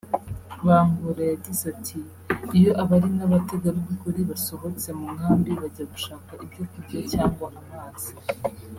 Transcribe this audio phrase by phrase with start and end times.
[0.65, 8.11] Bangura yagize ati“Iyo abari n’abategarugori basohotse mu nkambi bajya gushaka ibyo kurya cyangwa amazi